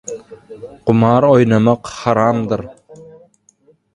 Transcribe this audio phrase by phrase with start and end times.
[0.89, 2.65] Gumar oýnamak haramdyr!